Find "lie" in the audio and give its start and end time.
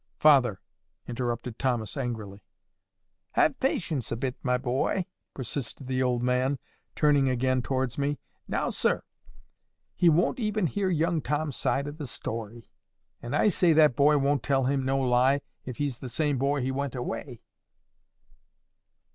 14.99-15.41